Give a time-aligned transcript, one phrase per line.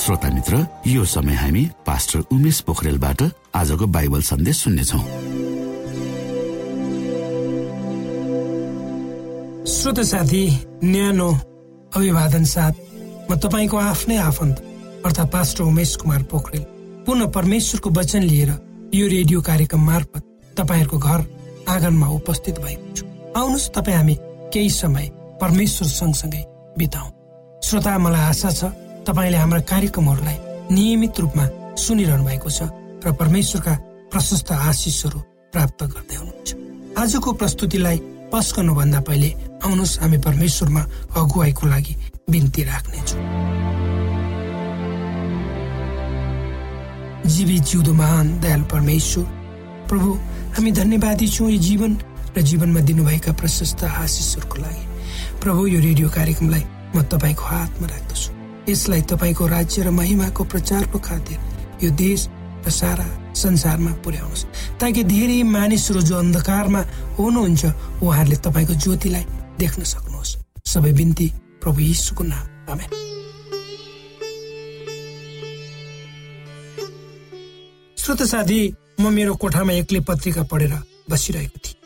[0.00, 3.22] श्रोता मित्र यो समय हामी पास्टर उमेश पोखरेलबाट
[3.54, 4.98] आजको बाइबल सन्देश सुन्नेछौ।
[9.72, 10.42] श्रोत साथी
[10.84, 11.28] न्यानो
[11.96, 12.74] अभिवादन साथ
[13.28, 14.64] म तपाईँको आफ्नै आफन्त
[15.04, 16.64] अर्थात् पास्टर उमेश कुमार पोखरेल।
[17.04, 18.50] पुनः परमेश्वरको वचन लिएर
[18.94, 20.24] यो रेडियो कार्यक्रम मार्फत
[20.56, 21.20] तपाईँहरूको घर
[21.68, 23.04] आँगनमा उपस्थित भएको छु।
[23.36, 24.14] आउनुहोस् तपाईँ हामी
[24.48, 25.10] केही समय
[25.40, 26.44] परमेश्वर सँगसँगै
[26.78, 27.08] बिताउ।
[27.68, 28.72] श्रोता मलाई आशा छ
[29.10, 30.38] तपाईँले हाम्रा कार्यक्रमहरूलाई
[30.70, 32.70] नियमित रूपमा सुनिरहनु भएको छ
[33.02, 33.74] र परमेश्वरका
[34.14, 35.18] प्रशस्त आशिषहरू
[35.50, 36.48] प्राप्त गर्दै हुनुहुन्छ।
[36.94, 37.98] आजको प्रस्तुतिलाई
[38.30, 39.30] पस्कनुभन्दा पहिले
[39.66, 40.82] आउनुहोस् हामी परमेश्वरमा
[41.18, 41.94] अगुवाईको लागि
[42.30, 43.20] बिन्ती राख्नेछौँ।
[47.34, 49.24] जीवी जिउँदो महान दयाल परमेश्वर
[49.90, 50.10] प्रभु
[50.54, 51.92] हामी धन्यवादी छौँ यो जीवन
[52.36, 54.84] र जीवनमा दिनुभएका प्रशस्त आशिषहरूको लागि।
[55.42, 56.64] प्रभु यो रेडियो कार्यक्रमलाई
[56.94, 58.38] म तपाईँको हातमा राख्दछु।
[58.70, 61.38] यसलाई तपाईँको राज्य र महिमाको प्रचारको खातिर
[61.84, 62.28] यो देश
[62.66, 64.44] र सारा संसारमा पुर्याउनुहोस्।
[64.80, 66.80] ताकि धेरै मानिसहरू जो अन्धकारमा
[67.18, 67.62] हुनुहुन्छ
[68.02, 69.24] उहाँहरूले तपाईँको ज्योतिलाई
[69.58, 70.36] देख्न सक्नुहोस्।
[70.66, 71.26] सबै बिन्ती
[71.62, 72.78] प्रभु यीशुको नाम।
[77.96, 78.60] श्रोत साथी
[79.00, 80.72] म मेरो कोठामा एक्लै पत्रिका पढेर
[81.10, 81.78] बसिरहेको थिएँ।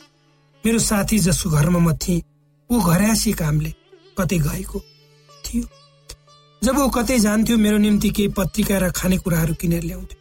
[0.64, 2.22] मेरो साथी जसको घरमा म थिएँ
[2.70, 3.72] ऊ घरासी कामले
[4.18, 4.78] कतै गएको
[5.44, 5.64] थियो।
[6.64, 10.18] जब ऊ कतै जान्थ्यो मेरो निम्ति केही पत्रिका र खानेकुराहरू किनेर ल्याउँथ्यो।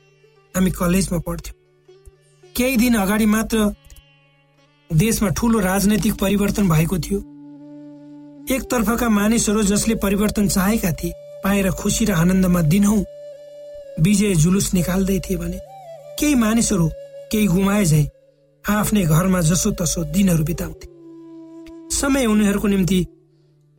[0.55, 1.55] हामी कलेजमा पढ्थ्यौँ।
[2.55, 3.57] केही दिन अगाडि मात्र
[4.89, 7.19] देशमा ठुलो राजनैतिक परिवर्तन भएको थियो।
[8.55, 11.11] एकतर्फका मानिसहरू जसले परिवर्तन चाहेका थिए
[11.43, 12.99] पाएर खुसी र आनन्दमा दिनहौ
[14.01, 15.59] विजय जुलुस निकाल्दै थिए भने
[16.19, 16.89] केही मानिसहरू
[17.31, 18.05] केही गुमाए झै
[18.65, 20.87] आफ्नै घरमा जसो तसो दिनहरू बिताउँथे।
[21.95, 22.99] समय उनीहरूको निम्ति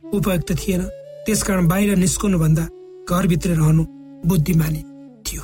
[0.03, 0.83] उपयुक्त थिएन।
[1.25, 2.63] त्यसकारण बाहिर निस्कनुभन्दा
[3.09, 3.83] घरभित्र रहनु
[4.29, 4.81] बुद्धिमानी
[5.25, 5.43] थियो।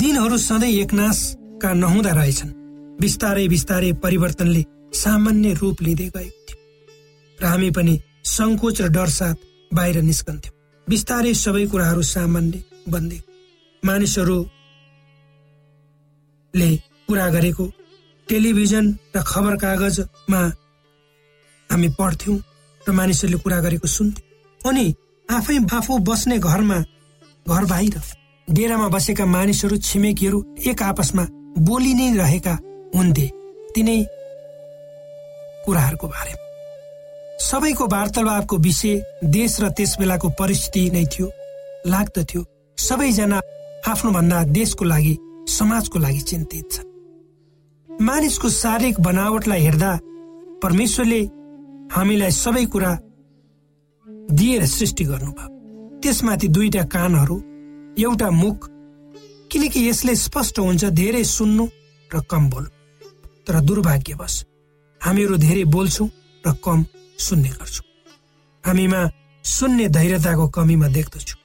[0.00, 2.52] दिनहरू सधैँ एकनाशका नहुँदा रहेछन्।
[3.00, 4.62] बिस्तारै बिस्तारै परिवर्तनले
[4.94, 6.58] सामान्य रूप लिँदै गएको थियो।
[7.38, 7.94] र हामी पनि
[8.26, 9.36] सङ्कोच र डर साथ
[9.72, 10.54] बाहिर निस्कन्थ्यौँ।
[10.86, 12.56] बिस्तारै सबै कुराहरू सामान्य
[12.88, 13.20] बन्दै
[13.82, 14.48] मानिसहरूले
[17.08, 17.64] कुरा गरेको
[18.28, 18.84] टेलिभिजन
[19.16, 20.42] र खबर कागजमा
[21.70, 22.38] हामी पढ्थ्यौँ
[22.82, 24.27] र मानिसहरूले कुरा गरेको सुन्थ्यौँ।
[24.64, 24.94] अनि
[25.28, 26.78] आफै आफू बस्ने घरमा
[27.46, 28.00] घर बाहिर
[28.48, 31.24] डेरामा बसेका मानिसहरू छिमेकीहरू एक आपसमा
[31.68, 32.54] बोली नै रहेका
[32.94, 33.26] हुन्थे।
[33.74, 33.98] तिनै
[35.64, 36.34] कुराहरूको बारे।
[37.40, 38.94] सबैको वार्तालापको विषय
[39.24, 41.26] देश र त्यस बेलाको परिस्थिति नै थियो
[41.86, 42.44] लाग्दथ्यो
[42.78, 43.40] सबैजना
[43.88, 45.14] आफ्नो भन्दा देशको लागि
[45.48, 46.76] समाजको लागि चिन्तित छ
[48.00, 49.92] मानिसको शारीरिक बनावटलाई हेर्दा
[50.62, 51.20] परमेश्वरले
[51.94, 52.92] हामीलाई सबै कुरा
[54.30, 57.36] दिएर सृष्टि गर्नुभयो। त्यसमाथि दुईटा कानहरू
[57.98, 58.68] एउटा मुख
[59.50, 61.66] किनकि यसले स्पष्ट हुन्छ धेरै सुन्नु
[62.10, 62.70] र कम बोल्नु।
[63.46, 64.34] तर दुर्भाग्यवश
[65.00, 66.08] हामीहरू धेरै बोल्छौँ
[66.44, 66.84] र कम
[67.18, 67.86] सुन्ने गर्छौँ।
[68.64, 69.00] हामीमा
[69.44, 71.36] सुन्ने धैर्यताको कमीमा देख्दछु।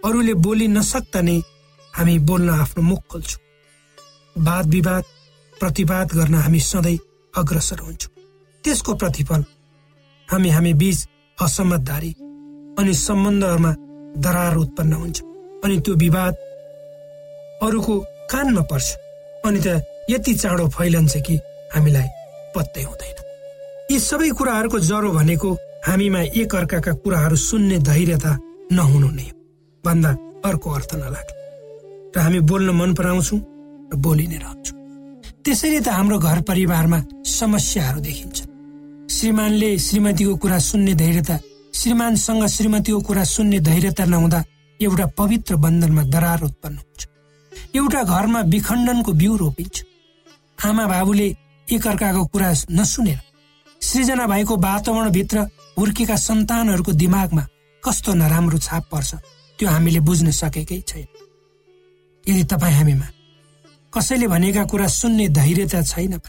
[0.00, 1.38] अरूले बोली नसक्दा नै
[1.94, 3.42] हामी बोल्न आफ्नो मुख खोल्छौँ।
[4.36, 5.04] वाद विवाद
[5.52, 6.98] प्रतिवाद गर्न हामी सधैँ
[7.34, 8.12] अग्रसर हुन्छौँ।
[8.64, 9.44] त्यसको प्रतिफल
[10.28, 10.98] हामी हामी बीच
[11.44, 12.12] असमझदारी
[12.78, 13.72] अनि सम्बन्धहरूमा
[14.24, 15.20] दरार उत्पन्न हुन्छ
[15.64, 16.34] अनि त्यो विवाद
[17.66, 17.94] अरूको
[18.32, 18.88] कानमा पर्छ
[19.44, 19.66] अनि त
[20.10, 21.36] यति चाँडो फैलन्छ कि
[21.74, 22.08] हामीलाई
[22.54, 23.18] पत्तै हुँदैन।
[23.90, 25.50] यी सबै कुराहरूको जरो भनेको
[25.86, 28.32] हामीमा एक अर्काका कुराहरू सुन्ने धैर्यता
[28.72, 29.28] नहुनु नै
[29.84, 30.10] भन्दा
[30.48, 31.30] अर्को अर्थ नलाग्छ
[32.16, 33.40] र हामी बोल्न मन पराउँछौँ
[33.92, 34.76] र बोलि नै रहन्छौँ।
[35.44, 36.98] त्यसैले त हाम्रो घर परिवारमा
[37.38, 38.38] समस्याहरू देखिन्छ
[39.10, 41.38] श्रीमानले श्रीमतीको कुरा सुन्ने धैर्यता
[41.74, 44.42] श्रीमानसँग श्रीमतीको कुरा सुन्ने धैर्यता नहुँदा
[44.80, 47.06] एउटा पवित्र बन्धनमा दरार उत्पन्न हुन्छ।
[47.76, 49.84] एउटा घरमा विखण्डनको बिउ रोपिन्छ।
[50.58, 51.28] आमा बाबुले
[51.68, 53.20] एकअर्काको कुरा नसुनेर
[53.82, 55.38] सृजना भएको वातावरणभित्र
[55.78, 57.46] हुर्केका सन्तानहरूको दिमागमा
[57.82, 59.14] कस्तो नराम्रो छाप पर्छ
[59.58, 61.06] त्यो हामीले बुझ्न सकेकै छैन।
[62.24, 63.08] यदि तपाईँ हामीमा
[63.92, 66.20] कसैले भनेका कुरा सुन्ने धैर्यता छैन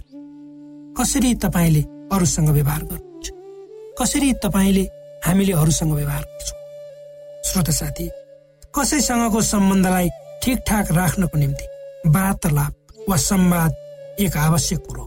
[0.98, 3.32] कसरी तपाईँले अरूसँग व्यवहार गर्नुहुन्छ।
[4.00, 4.84] कसरी तपाईँले
[5.26, 6.58] हामीले अरूसँग व्यवहार गर्छौँ?
[7.46, 8.10] श्रोत साथी
[8.76, 10.10] कसैसँगको सम्बन्धलाई
[10.44, 11.66] ठिकठाक राख्नको निम्ति
[12.10, 12.74] वार्तालाप
[13.10, 13.72] वा संवाद
[14.20, 15.04] एक आवश्यक कुरो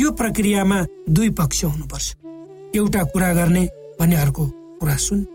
[0.00, 0.78] यो प्रक्रियामा
[1.10, 2.14] दुई पक्ष हुनुपर्छ।
[2.76, 3.64] एउटा कुरा गर्ने
[4.00, 4.46] भने अर्को
[4.80, 5.26] कुरा सुन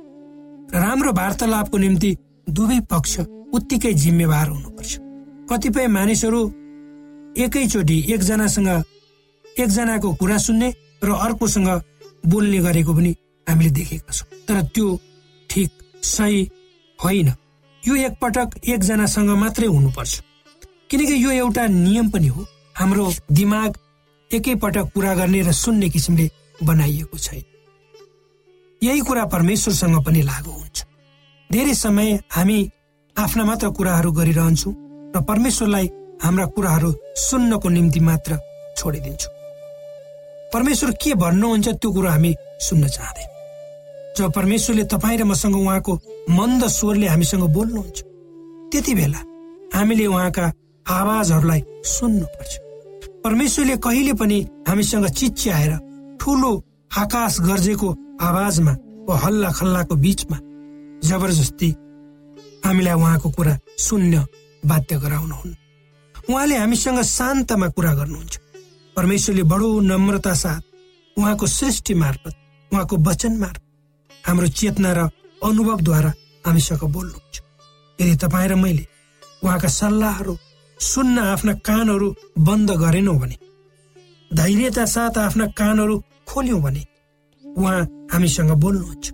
[0.73, 2.15] राम्रो वार्तालापको निम्ति
[2.49, 3.19] दुवै पक्ष
[3.53, 4.97] उत्तिकै जिम्मेवार हुनुपर्छ।
[5.49, 6.41] कतिपय मानिसहरू
[7.37, 8.69] एकैचोटि एकजनासँग
[9.45, 10.73] एकजनाको कुरा सुन्ने
[11.03, 11.81] र अर्कोसँग
[12.25, 13.15] बोल्ने गरेको पनि
[13.49, 14.99] हामीले देखेका छौँ। तर त्यो
[15.49, 15.71] ठिक
[16.03, 16.49] सही
[17.03, 17.33] होइन।
[17.83, 20.21] यो एकपटक एकजनासँग मात्रै हुनुपर्छ।
[20.89, 22.45] किनकि यो एउटा नियम पनि हो।
[22.75, 23.77] हाम्रो दिमाग
[24.31, 26.29] एकैपटक कुरा गर्ने र सुन्ने किसिमले
[26.63, 27.43] बनाइएको छैन।
[28.83, 30.85] यही कुरा परमेश्वरसँग पनि लागु हुन्छ।
[31.51, 32.71] धेरै समय हामी
[33.17, 34.73] आफ्ना मात्र कुराहरू गरिरहन्छौँ
[35.15, 35.89] र परमेश्वरलाई
[36.23, 38.39] हाम्रा कुराहरू सुन्नको निम्ति मात्र
[38.77, 39.42] छोडिदिन्छौँ।
[40.53, 43.29] परमेश्वर के भन्नुहुन्छ त्यो कुरो हामी सुन्न चाहँदैन।
[44.17, 45.93] जब परमेश्वरले तपाईँ र मसँग उहाँको
[46.29, 47.97] मन्द स्वरले हामीसँग बोल्नुहुन्छ
[48.71, 49.21] त्यति बेला
[49.73, 50.45] हामीले उहाँका
[50.85, 52.51] आवाजहरूलाई सुन्नुपर्छ।
[53.25, 55.71] परमेश्वरले कहिले पनि हामीसँग चिच्याएर
[56.21, 56.51] ठुलो
[57.01, 57.89] आकाश गर्जेको
[58.21, 58.73] आवाजमा
[59.09, 60.37] वा हल्ला खल्लाको बीचमा
[61.09, 61.69] जबरजस्ती
[62.65, 64.25] हामीलाई उहाँको कुरा सुन्न
[64.65, 65.55] बाध्य गराउनुहुन्न।
[66.29, 68.42] उहाँले हामीसँग शान्तमा कुरा गर्नुहुन्छ।
[68.95, 70.61] परमेश्वरले बडो नम्रता साथ
[71.17, 72.33] उहाँको सृष्टि मार्फत
[72.71, 73.61] उहाँको वचन मार्फत
[74.23, 75.09] हाम्रो चेतना र
[75.41, 76.11] अनुभवद्वारा
[76.45, 77.35] हामीसँग बोल्नुहुन्छ।
[77.99, 78.85] यदि तपाईँ र मैले
[79.43, 80.37] उहाँका सल्लाहहरू
[80.79, 82.07] सुन्न आफ्ना कानहरू
[82.47, 83.37] बन्द गरेनौँ भने
[84.31, 85.95] धैर्यता साथ आफ्ना कानहरू
[86.27, 86.83] खोल्यौँ भने
[87.43, 87.79] उहाँ
[88.13, 89.05] हामीसँग बोल्नुहुन्छ।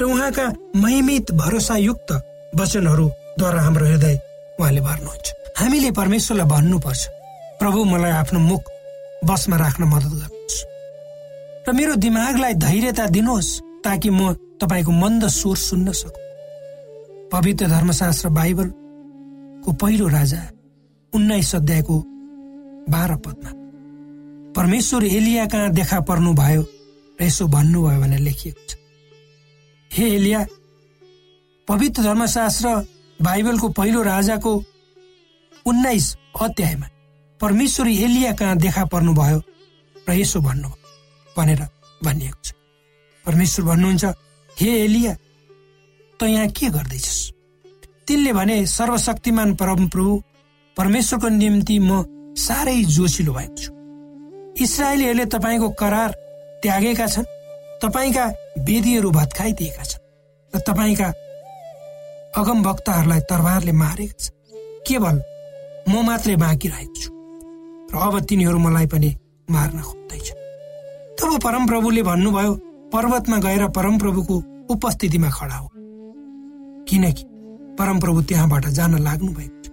[0.00, 0.46] र उहाँका
[0.76, 2.10] महिमित भरोसायुक्त
[2.58, 4.16] वचनहरूद्वारा हाम्रो हृदय
[4.60, 5.26] उहाँले भर्नुहुन्छ।
[5.58, 7.02] हामीले परमेश्वरलाई भन्नुपर्छ
[7.60, 8.62] प्रभु मलाई आफ्नो मुख
[9.24, 10.58] बसमा राख्न मद्दत गर्नुहोस्।
[11.66, 13.50] र मेरो दिमागलाई धैर्यता दिनुहोस्
[13.84, 16.20] ताकि म तपाईँको मन्द स्वर सुन्न सकु।
[17.32, 20.42] पवित्र धर्मशास्त्र बाइबलको पहिलो राजा
[21.12, 21.96] उन्नाइस अध्यायको
[22.90, 23.50] बाह्र पदमा
[24.54, 26.62] परमेश्वर एलिया कहाँ देखा पर्नु भयो
[27.18, 28.76] र यसो भन्नुभयो भनेर लेखिएको छ।
[29.90, 30.40] हे एलिया
[31.68, 32.68] पवित्र धर्मशास्त्र
[33.18, 34.52] बाइबलको पहिलो राजाको
[35.66, 36.06] उन्नाइस
[36.40, 36.86] अध्यायमा
[37.44, 39.38] परमेश्वर एलिया कहाँ देखा पर्नुभयो?
[40.08, 41.60] र यसो भन्नुभयो भनेर
[42.00, 42.52] भनिएको छ।
[43.24, 44.04] परमेश्वर भन्नुहुन्छ
[44.50, 45.12] हे एलिया
[46.20, 47.20] त यहाँ के गर्दैछस्?
[48.08, 50.12] तिनले भने सर्वशक्तिमान परमप्रभु
[50.76, 51.90] परमेश्वरको निम्ति म
[52.32, 53.70] साह्रै जोसिलो भएको छु।
[54.64, 56.10] इसरायलीहरूले तपाईँको करार
[56.64, 57.30] त्यागेका छन्
[57.84, 58.24] तपाईँका
[58.64, 60.02] वेदीहरू भत्काइदिएका छन्
[60.52, 61.08] र तपाईँका
[62.40, 64.32] अगम भक्तहरूलाई तरबारले मारेका छन्।
[64.88, 65.16] केवल
[65.88, 67.13] म मात्रै बाँकी रहेको छु।
[67.94, 69.10] र अब तिनीहरू मलाई पनि
[69.48, 70.30] मार्न खोज्दैछ।
[71.18, 72.52] तब परमप्रभुले भन्नुभयो
[72.92, 74.36] पर्वतमा गएर परमप्रभुको
[74.74, 75.68] उपस्थितिमा खडा हो।
[76.88, 77.24] किनकि
[77.78, 79.68] परमप्रभु त्यहाँबाट जान लाग्नु भएको छ।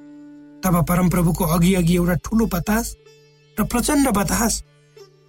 [0.63, 2.95] तब परमप्रभुको अघि अघि एउटा ठुलो बतास
[3.57, 4.63] र प्रचण्ड बतास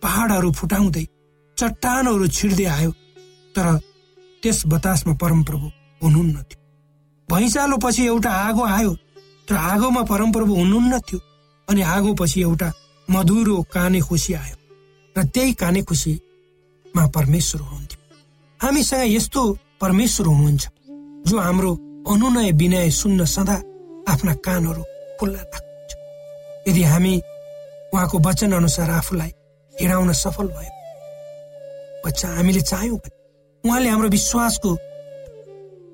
[0.03, 1.05] पहाडहरू फुटाउँदै
[1.59, 2.91] चट्टानहरू छिर्दै आयो
[3.55, 3.67] तर
[4.43, 5.67] त्यस बतासमा परमप्रभु
[6.03, 6.61] हुनुहुन्न थियो।
[7.29, 8.93] भैँचालो पछि एउटा आगो आयो
[9.49, 11.21] तर आगोमा परमप्रभु हुनुहुन्न थियो
[11.69, 12.69] अनि आगो पछि एउटा
[13.13, 14.57] मधुरो काने खुसी आयो
[15.17, 18.01] र त्यही काने खुसीमा परमेश्वर हुनुहुन्थ्यो
[18.61, 19.43] हामीसँग यस्तो
[19.81, 20.69] परमेश्वर हुनुहुन्छ
[21.27, 21.73] जो हाम्रो
[22.09, 23.57] अनुनय विनय सुन्न सदा
[24.09, 24.83] आफ्ना कानहरू
[25.21, 25.93] खुल्ला राख्नुहुन्छ
[26.69, 27.15] यदि हामी
[27.95, 29.33] उहाँको वचन अनुसार आफूलाई
[29.75, 30.73] हिँडाउन सफल भयो
[32.05, 33.17] बच्चा हामीले चाह्यौँ भने
[33.65, 34.71] उहाँले हाम्रो विश्वासको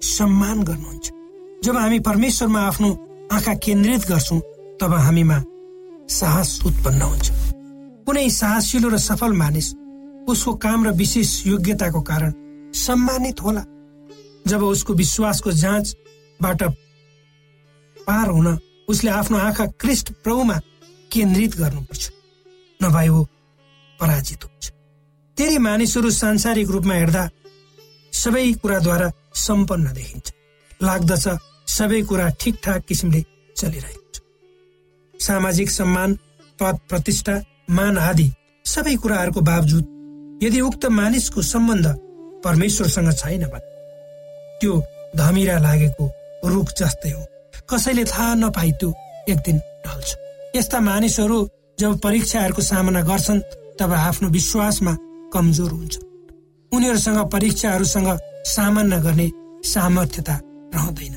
[0.06, 1.06] सम्मान गर्नुहुन्छ
[1.64, 2.88] जब हामी परमेश्वरमा आफ्नो
[3.32, 4.40] आँखा केन्द्रित गर्छौँ
[4.80, 5.38] तब हामीमा
[6.08, 7.26] साहस उत्पन्न हुन्छ।
[8.06, 9.68] कुनै साहसिलो र सफल मानिस
[10.28, 12.32] उसको काम र विशेष योग्यताको कारण
[12.74, 13.62] सम्मानित होला।
[14.48, 16.62] जब उसको विश्वासको जाँचबाट
[17.96, 18.48] पार हुन
[18.88, 20.56] उसले आफ्नो आँखा कृष्ण प्रभुमा
[21.10, 22.04] केन्द्रित गर्नुपर्छ
[22.80, 23.24] नभए ऊ
[24.00, 24.64] पराजित हुन्छ।
[25.36, 27.28] धेरै मानिसहरू सांसारिक रूपमा हेर्दा
[28.12, 30.26] सबै कुराद्वारा सम्पन्न देखिन्छ।
[30.80, 31.26] लाग्दछ
[31.68, 33.20] सबै कुरा ठिकठाक किसिमले
[33.56, 34.07] चलिरहेको
[35.20, 36.14] सामाजिक सम्मान
[36.60, 37.34] पद प्रतिष्ठा
[37.70, 38.28] मान आदि
[38.64, 39.84] सबै कुराहरूको बावजुद
[40.42, 41.86] यदि उक्त मानिसको सम्बन्ध
[42.44, 43.66] परमेश्वरसँग छैन भने
[44.60, 44.82] त्यो
[45.16, 46.04] धमिरा लागेको
[46.44, 47.22] रुख जस्तै हो।
[47.70, 48.90] कसैले थाहा नपाइ त्यो
[49.28, 50.08] एक दिन ढल्छ।
[50.56, 51.38] यस्ता मानिसहरू
[51.78, 53.40] जब परीक्षाहरूको सामना गर्छन्
[53.80, 54.96] तब आफ्नो विश्वासमा
[55.32, 55.94] कमजोर हुन्छ।
[56.72, 58.08] उनीहरूसँग परीक्षाहरूसँग
[58.46, 59.30] सामना गर्ने
[59.64, 60.40] सामर्थ्यता
[60.74, 61.14] रहँदैन।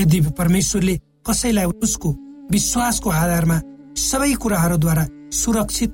[0.00, 0.94] यदि परमेश्वरले
[1.26, 2.10] कसैलाई उसको
[2.52, 3.58] विश्वासको आधारमा
[3.98, 5.92] सबै कुराहरूद्वारा सुरक्षित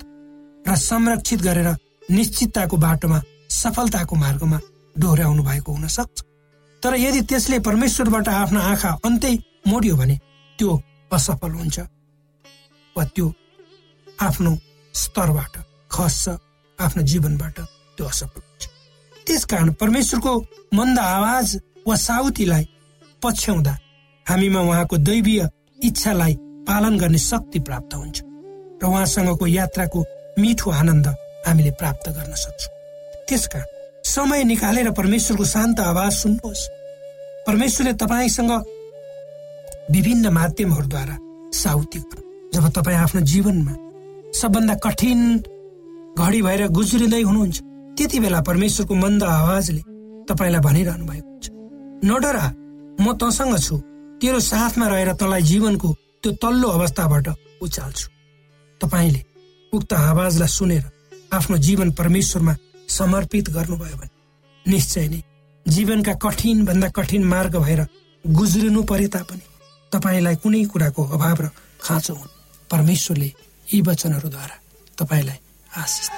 [0.69, 1.69] र संरक्षित गरेर
[2.11, 3.19] निश्चितताको बाटोमा
[3.50, 4.59] सफलताको मार्गमा
[4.97, 6.23] डोर्याउनु भएको हुन सक्छ।
[6.83, 9.35] तर यदि त्यसले परमेश्वरबाट आफ्नो आँखा अन्तै
[9.69, 10.17] मोड्यो भने
[10.59, 10.71] त्यो
[11.11, 11.79] असफल हुन्छ
[12.97, 13.27] वा त्यो
[14.21, 14.53] आफ्नो
[14.95, 15.55] स्तरबाट
[15.91, 16.29] खस्छ
[16.79, 17.61] आफ्नो जीवनबाट
[17.97, 18.65] त्यो असफल हुन्छ।
[19.27, 20.33] त्यसकारण परमेश्वरको
[20.75, 22.65] मन्द आवाज वा साउतीलाई
[23.23, 23.75] पछ्याउँदा
[24.27, 25.41] हामीमा उहाँको दैवीय
[25.85, 26.35] इच्छालाई
[26.68, 28.22] पालन गर्ने शक्ति प्राप्त हुन्छ
[28.82, 30.04] र उहाँसँगको यात्राको
[30.38, 31.06] मिठो आनन्द
[31.46, 32.72] हामीले प्राप्त गर्न सक्छौँ।
[33.28, 33.66] त्यसकारण
[34.04, 36.68] समय निकालेर परमेश्वरको शान्त आवाज सुन्नुहोस्।
[37.46, 38.52] परमेश्वरले तपाईँसँग
[39.90, 41.16] विभिन्न माध्यमहरूद्वारा
[41.54, 41.98] साउती
[42.54, 43.75] जब तपाईँ आफ्नो जीवनमा
[44.32, 45.20] सबभन्दा कठिन
[46.18, 47.58] घडी भएर गुज्रिँदै हुनुहुन्छ
[47.96, 49.82] त्यति बेला परमेश्वरको मन्द आवाजले
[50.28, 51.46] तपाईँलाई भनिरहनु भएको हुन्छ
[52.04, 52.46] नडरा
[53.00, 53.76] म तसँग छु।
[54.20, 55.88] तेरो साथमा रहेर तँलाई जीवनको
[56.28, 57.28] त्यो तल्लो अवस्थाबाट
[57.64, 58.08] उचाल्छु
[58.80, 59.20] तपाईँले
[59.73, 60.85] उक्त आवाजलाई सुनेर
[61.32, 62.54] आफ्नो जीवन परमेश्वरमा
[62.88, 64.08] समर्पित गर्नुभयो भने
[64.66, 65.20] निश्चय नै
[65.66, 67.80] जीवनका कठिन भन्दा कठिन मार्ग भएर
[68.25, 69.40] गुज्रिनु परे तापनि
[69.92, 71.49] तपाईँलाई कुनै कुराको अभाव र
[71.80, 72.35] खाँचो हुन्।
[72.70, 73.28] परमेश्वरले
[73.66, 74.56] यी वचनहरूद्वारा
[75.00, 75.38] तपाईँलाई
[75.80, 76.08] आशिष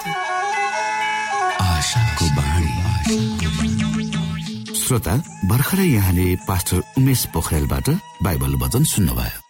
[4.83, 5.15] श्रोता
[5.51, 7.89] भर्खरै यहाँले पास्टर उमेश पोखरेलबाट
[8.23, 9.50] बाइबल वचन सुन्नुभयो।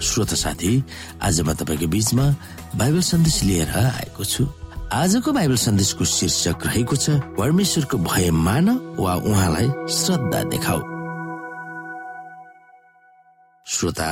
[0.00, 0.82] श्रोता साथी
[1.22, 2.24] आज म तपाईँको बिचमा
[2.76, 4.46] बाइबल सन्देश लिएर आएको छु।
[4.92, 10.80] आजको बाइबल सन्देशको शीर्षक रहेको छ परमेश्वरको भय मान वा उहाँलाई श्रद्धा देखाऊ।
[13.66, 14.08] श्रोता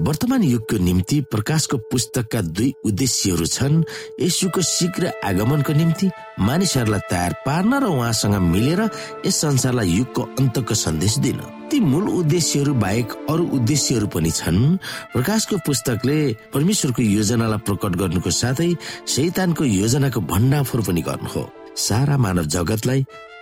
[0.00, 3.82] वर्तमान युगको निम्ति प्रकाशको पुस्तकका दुई उद्देश्यहरू छन्
[4.20, 6.10] यसुको शीघ्र आगमनको निम्ति
[6.40, 8.80] मानिसहरूलाई तयार पार्न र उहाँसँग मिलेर
[9.26, 11.40] यस संसारलाई युगको अन्तको सन्देश दिन।
[11.74, 14.78] ती मूल उद्देश्यहरू बाहेक अरू उद्देश्यहरू पनि छन्।
[15.12, 16.18] प्रकाशको पुस्तकले
[16.54, 18.70] परमेश्वरको योजनालाई प्रकट गर्नुको साथै
[19.10, 21.42] शैतानको योजनाको भण्डाफोर पनि गर्नु हो
[21.76, 23.00] सारा मानव जगतलाई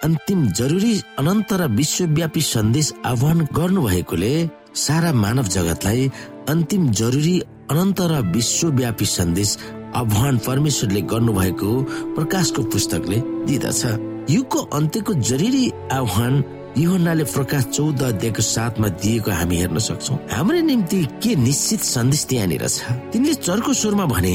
[0.09, 4.33] अन्तिम जरुरी अनन्त र विश्वव्यापी सन्देश आह्वान गर्नु भएकोले
[4.85, 6.09] सारा मानव जगतलाई
[6.49, 7.37] अन्तिम जरुरी
[7.71, 9.57] अनन्त र विश्वव्यापी सन्देश
[10.01, 11.71] आह्वान परमेश्वरले गर्नुभएको
[12.17, 13.83] प्रकाशको पुस्तकले दिँदछ।
[14.33, 16.43] युगको अन्त्यको जरुरी आह्वान
[16.73, 22.67] युहन्नाले प्रकाश चौध अध्यायको साथमा दिएको हामी हेर्न सक्छौ। हाम्रो निम्ति के निश्चित सन्देश त्यहाँनिर
[22.67, 22.81] छ?
[23.13, 24.33] तिनले चर्को स्वरमा भने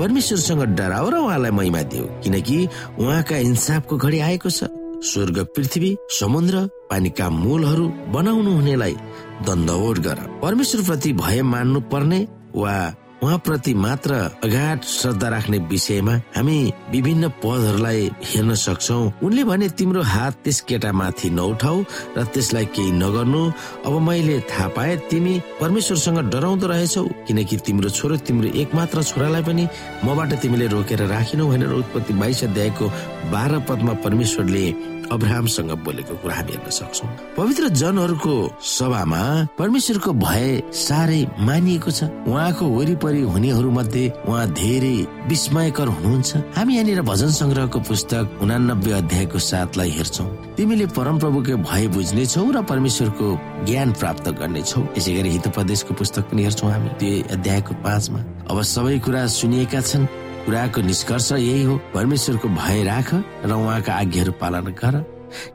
[0.00, 2.58] परमेश्वरसँग डराओ र उहाँलाई महिमा दियो किनकि
[2.96, 4.72] उहाँका इन्साफको घडी आएको छ।
[5.04, 8.96] स्वर्ग पृथ्वी समुद्र पानीका मूलहरू बनाउनु हुनेलाई
[9.44, 12.20] दण्डवोट गर। परमेश्वर प्रति भय मान्नु पर्ने
[12.56, 12.76] वा
[13.22, 16.58] उहाँप्रति मात्र अगाध श्रद्धा राख्ने विषयमा हामी
[16.92, 21.76] विभिन्न पदहरूलाई हेर्न सक्छौ। उनले भने तिम्रो हात त्यस केटामाथि नउठाउ
[22.16, 23.42] र त्यसलाई केही नगर्नु।
[23.86, 29.64] अब मैले थाहा पाए तिमी परमेश्वरसँग डराउँदो रहेछौ किनकि तिम्रो छोरो तिम्रो एकमात्र छोरालाई पनि
[30.04, 32.86] मबाट तिमीले रोकेर राखिनौ भनेर उत्पत्ति बाइस अध्यायको
[33.32, 34.64] बाह्र पदमा परमेश्वरले
[35.12, 39.22] अब्राहमसँग बोलेको कुरा हामी हेर्न सक्छौ। पवित्र जनहरूको सभामा
[39.58, 44.96] परमेश्वरको भय साह्रै मानिएको छ। उहाँको वरिपरि हुनेहरू मध्ये उहाँ धेरै
[45.28, 50.24] विस्मयकर हुनुहुन्छ। हामी यहाँनिर भजन संग्रहको पुस्तक उनानब्बे अध्यायको साथलाई हेर्छौ।
[50.56, 53.26] तिमीले परमप्रभुको भय बुझ्नेछौ र परमेश्वरको
[53.66, 58.98] ज्ञान प्राप्त गर्नेछौ। यसै गरी हितोपदेशको पुस्तक पनि हेर्छौ हामी। त्यो अध्यायको पाँचमा। अब सबै
[58.98, 60.06] कुरा सुनिएका छन्।
[60.46, 64.94] कुराको निष्कर्ष यही हो। परमेश्वरको भय राख र उहाँका आज्ञाहरू पालन गर।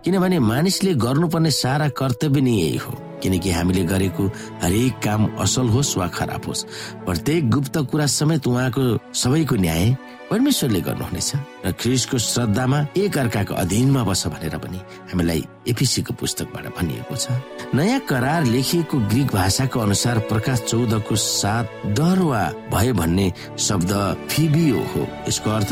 [0.04, 2.92] किनभने मानिसले गर्नुपर्ने सारा कर्तव्य नै यही हो।
[3.24, 4.24] किनकि हामीले गरेको
[4.62, 6.64] हरेक काम असल होस् वा खराब होस्।
[7.06, 9.96] प्रत्येक गुप्त कुरा समेत उहाँको सबैको न्याय
[10.32, 11.30] परमेश्वरले गर्नुहुनेछ
[11.68, 14.80] र ख्रिसको श्रद्धामा एक अर्काको अधीनमा बस भनेर पनि
[15.12, 17.36] हामीलाई एपिसीको पुस्तकबाट भनिएको छ।
[17.76, 21.66] नयाँ करार लेखिएको ग्रिक भाषाको अनुसार प्रकाश चौधको साथ
[22.00, 23.28] डर वा भय भन्ने
[23.60, 23.92] शब्द
[24.32, 25.72] फिबियो हो। यसको अर्थ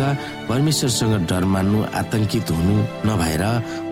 [0.52, 2.76] परमेश्वरसँग डर मान्नु आतंकित हुनु
[3.08, 3.44] नभएर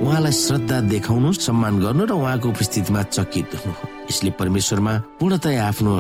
[0.04, 5.94] उहाँलाई श्रद्धा देखाउनु सम्मान गर्नु र उहाँको उपस्थितिमा चकित हुनु हो। यसले परमेश्वरमा पूर्णतया आफ्नो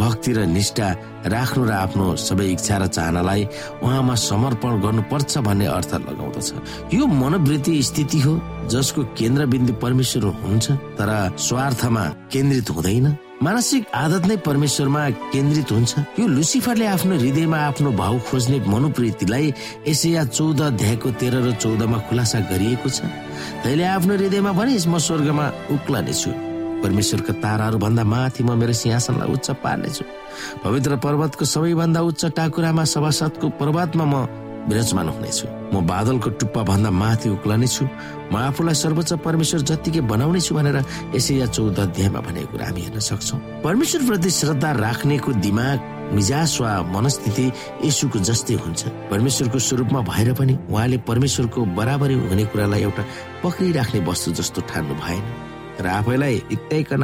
[0.00, 0.88] भक्ति र निष्ठा
[1.28, 3.42] राख्नु र आफ्नो सबै इच्छा र चाहनालाई
[3.84, 6.48] उहाँमा समर्पण गर्नुपर्छ भन्ने अर्थ लगाउँदछ।
[6.94, 8.32] यो मनोवृत्ति स्थिति हो
[8.72, 10.66] जसको केन्द्रबिन्दु परमेश्वर हुन्छ
[10.98, 13.06] तर स्वार्थमा केन्द्रित हुँदैन।
[13.42, 19.52] मानसिक आदत नै परमेश्वरमा केन्द्रित हुन्छ। यो लुसिफरले आफ्नो हृदयमा आफ्नो भाउ खोज्ने मनोवृत्तिलाई
[19.88, 23.08] एसिया चौध अध्यायको तेह्र र चौधमा खुलासा गरिएको छ।
[23.64, 26.49] तैले आफ्नो हृदयमा भनिस् म स्वर्गमा उक्लनेछु।
[26.82, 30.04] परमेश्वरका ताराहरू भन्दा माथि म मेरो सिंहासनलाई उच्च पार्नेछु।
[30.64, 34.14] पवित्र पर्वतको सबैभन्दा उच्च टाकुरामा सभासदको पर्वतमा म
[34.68, 37.84] विराजमान हुनेछु। म बादलको टुप्पा भन्दा माथि उक्लनेछु।
[38.32, 40.76] म आफूलाई सर्वोच्च परमेश्वर जत्तिकै बनाउने छु भनेर
[41.16, 45.78] यसै या चौध अध्यायमा भनेको कुरा हामी हेर्न सक्छौ। परमेश्वर प्रति श्रद्धा राख्नेको दिमाग
[46.12, 47.46] मिजास वा मनस्थिति
[47.86, 53.02] यसुको जस्तै हुन्छ। परमेश्वरको स्वरूपमा भएर पनि उहाँले परमेश्वरको बराबरी हुने कुरालाई एउटा
[53.42, 55.24] पक्रिराख्ने वस्तु जस्तो ठान्नु भएन।
[55.80, 57.02] र आफैलाई इत्याइकन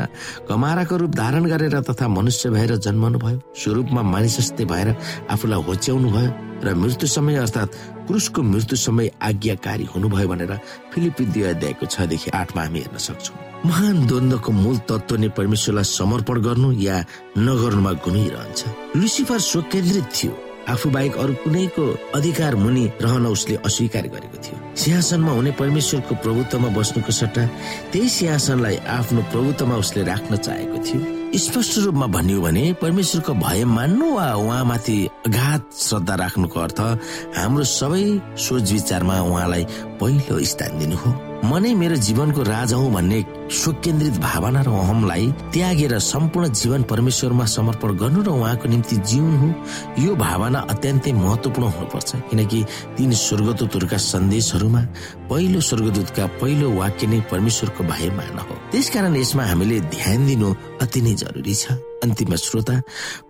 [0.49, 4.89] कमाराको रूप धारण गरेर तथा मनुष्य भएर जन्मनु भयो। स्वरूपमा मानिस जस्तै भएर
[5.31, 6.31] आफूलाई होच्याउनु भयो
[6.65, 10.53] र मृत्यु समय अर्थात् क्रुसको मृत्यु समय आज्ञाकारी हुनुभयो भनेर
[10.95, 13.37] फिलिपी दुई अध्यायको छदेखि आठमा हामी हेर्न सक्छौँ।
[13.67, 16.97] महान द्वन्द्वको मूल तत्व नै परमेश्वरलाई समर्पण गर्नु या
[17.39, 18.61] नगर्नुमा घुमिरहन्छ
[18.97, 20.33] लुसिफर स्वकेन्द्रित थियो।
[20.69, 26.69] आफू बाहेक अरू कुनैको अधिकार मुनि रहन उसले अस्वीकार गरेको थियो। सिंहासनमा हुने परमेश्वरको प्रभुत्वमा
[26.77, 27.47] बस्नुको सट्टा
[27.93, 34.07] त्यही सिंहासनलाई आफ्नो प्रभुत्वमा उसले राख्न चाहेको थियो। स्पष्ट रूपमा भनियो भने परमेश्वरको भय मान्नु
[34.15, 36.81] वा उहाँमाथि अघात श्रद्धा राख्नुको अर्थ
[37.37, 38.05] हाम्रो सबै
[38.39, 39.65] सोच विचारमा उहाँलाई
[40.01, 41.11] पहिलो स्थान दिनु हो।
[41.45, 43.19] म नै मेरो जीवनको राजा हुँ भन्ने
[43.53, 49.49] स्वकेन्द्रित भावना र अहमलाई त्यागेर सम्पूर्ण जीवन परमेश्वरमा समर्पण गर्नु र उहाँको निम्ति जीवन हो
[50.05, 52.59] यो भावना अत्यन्तै महत्वपूर्ण हुनुपर्छ। किनकि
[52.97, 54.83] तीन स्वर्गदूतहरूका सन्देशहरूमा
[55.31, 60.49] पहिलो स्वर्गदूतका पहिलो वाक्य नै परमेश्वरको भय मान हो। त्यसकारण यसमा हामीले ध्यान दिनु
[60.83, 62.81] अति नै जरुरी छ। अन्तिम श्रोता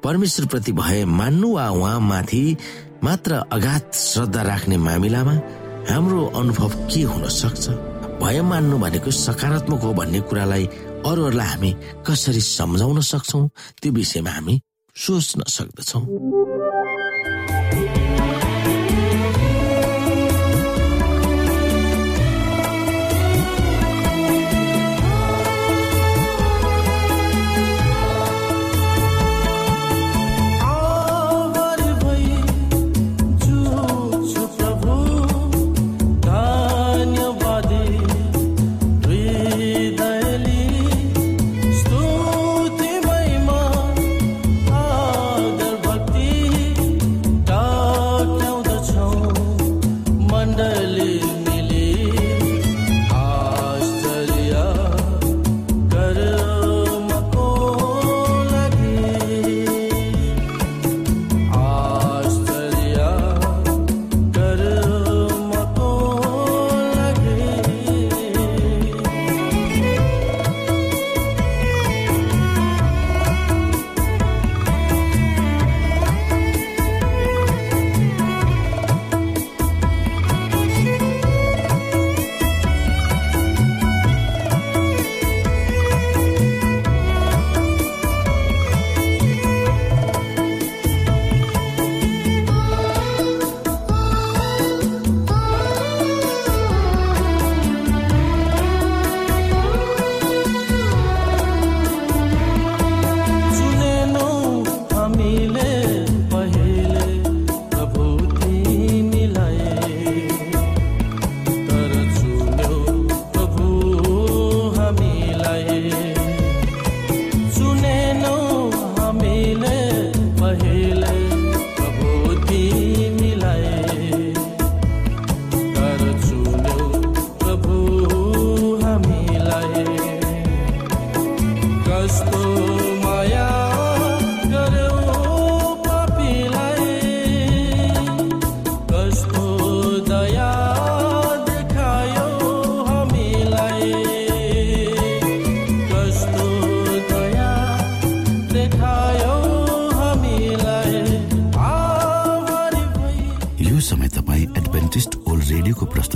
[0.05, 2.43] परमेश्वर प्रति भय मान्नु वा उहाँमाथि
[3.05, 5.35] मात्र अगाध श्रद्धा राख्ने मामिलामा
[5.91, 7.96] हाम्रो अनुभव के हुन सक्छ?
[8.21, 10.65] भय मान्नु भनेको सकारात्मक हो भन्ने कुरालाई
[11.07, 11.71] अरूहरूलाई हामी
[12.07, 13.41] कसरी सम्झाउन सक्छौ
[13.83, 14.55] त्यो विषयमा हामी
[14.97, 16.01] सोच्न सक्दछौ।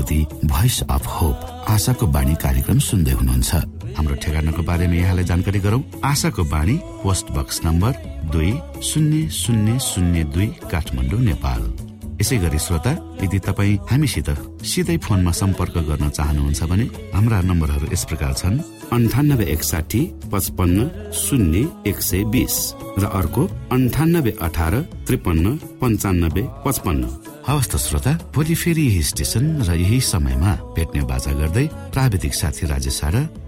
[0.02, 3.54] Voice of hope. आशाको बाणी कार्यक्रम सुन्दै हुनुहुन्छ।
[3.96, 7.92] हाम्रो ठेगानाको बारेमा यहाँलाई जानकारी गरौँ। आशाको बाणी पोस्ट बक्स नम्बर
[8.32, 11.89] दुई शून्य शून्य शून्य दुई काठमाडौँ नेपाल।
[12.20, 12.92] यसै गरी श्रोता
[13.24, 14.28] यदि तपाईँ हामीसित
[14.70, 18.56] सिधै फोनमा सम्पर्क गर्न चाहनुहुन्छ भने हाम्रा नम्बरहरू यस प्रकार छन्।
[18.92, 20.00] अन्ठानब्बे एकसाठी
[20.32, 20.78] पचपन्न
[21.14, 21.58] शून्य
[21.90, 22.56] एक सय बिस
[23.00, 24.74] र अर्को अन्ठानब्बे अठार
[25.06, 25.46] त्रिपन्न
[25.80, 27.02] पन्चानब्बे पचपन्न।
[27.48, 32.64] हवस् त श्रोता भोलि फेरि यही स्टेशन र यही समयमा भेट्ने बाजा गर्दै प्राविधिक साथी
[32.68, 33.00] राजेश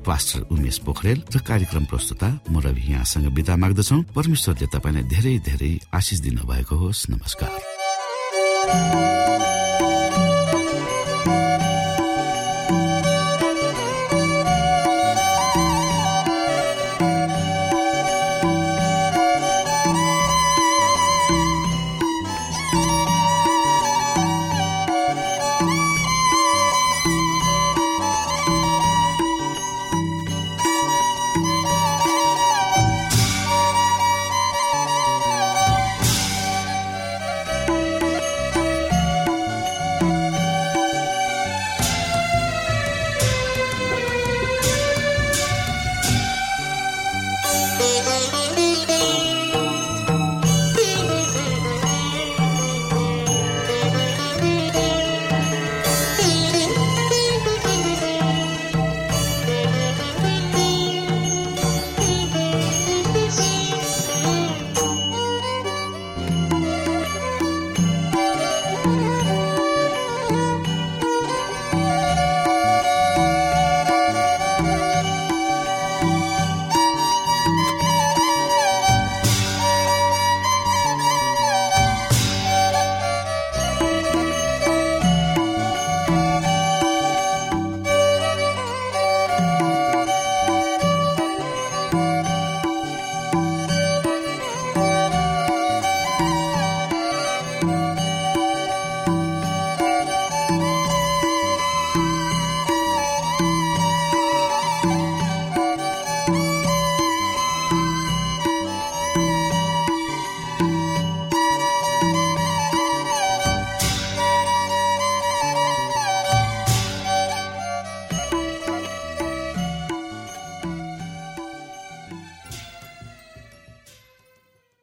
[0.07, 5.73] पास्टर उमेश पोखरेल र कार्यक्रम प्रस्तुता म रवि यहाँसँग विदा माग्दछौ। परमेश्वरले तपाईँलाई धेरै धेरै
[5.93, 7.72] आशिष दिनु भएको होस्। नमस्कार।
[8.65, 9.52] Música